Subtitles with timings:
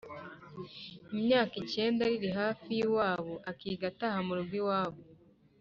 [1.15, 5.01] imyaka ikenda riri hafi y’iwabo, akiga ataha mu rugo iwabo.